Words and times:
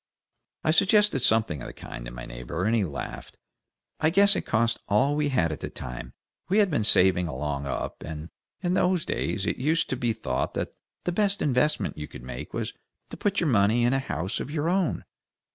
I 0.63 0.71
suggested 0.71 1.19
something 1.21 1.61
of 1.61 1.67
the 1.67 1.73
kind 1.73 2.05
to 2.05 2.11
my 2.11 2.25
neighbor, 2.25 2.65
and 2.65 2.73
he 2.73 2.83
laughed. 2.83 3.37
"I 3.99 4.09
guess 4.09 4.35
it 4.35 4.47
cost 4.47 4.79
all 4.87 5.15
we 5.15 5.29
had 5.29 5.51
at 5.51 5.59
the 5.59 5.69
time. 5.69 6.15
We 6.49 6.57
had 6.57 6.71
been 6.71 6.83
saving 6.83 7.27
along 7.27 7.67
up, 7.67 8.01
and 8.03 8.31
in 8.61 8.73
those 8.73 9.05
days 9.05 9.45
it 9.45 9.57
used 9.57 9.89
to 9.91 9.95
be 9.95 10.11
thought 10.11 10.55
that 10.55 10.71
the 11.03 11.11
best 11.11 11.39
investment 11.39 11.99
you 11.99 12.07
could 12.07 12.23
make 12.23 12.51
was 12.51 12.73
to 13.11 13.15
put 13.17 13.39
your 13.39 13.49
money 13.49 13.83
in 13.83 13.93
a 13.93 13.99
house 13.99 14.39
of 14.39 14.49
your 14.49 14.69
own. 14.69 15.05